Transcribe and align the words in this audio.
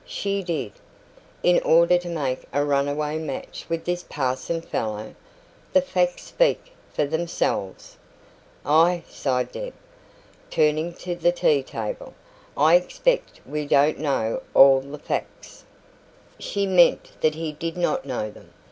"She 0.03 0.41
did." 0.41 0.71
"In 1.43 1.59
order 1.59 1.99
to 1.99 2.09
make 2.09 2.47
a 2.51 2.65
runaway 2.65 3.19
match 3.19 3.67
with 3.69 3.85
this 3.85 4.01
parson 4.01 4.59
fellow. 4.63 5.13
The 5.73 5.81
facts 5.83 6.23
speak 6.23 6.73
for 6.91 7.05
themselves." 7.05 7.97
"Ah!" 8.65 9.01
sighed 9.07 9.51
Deb, 9.51 9.73
turning 10.49 10.95
to 10.95 11.15
the 11.15 11.31
tea 11.31 11.61
table, 11.61 12.15
"I 12.57 12.73
expect 12.77 13.41
we 13.45 13.67
don't 13.67 13.99
know 13.99 14.41
all 14.55 14.79
the 14.81 14.97
facts." 14.97 15.65
She 16.39 16.65
meant 16.65 17.11
that 17.21 17.35
he 17.35 17.51
did 17.51 17.77
not 17.77 18.03
know 18.03 18.31
them. 18.31 18.51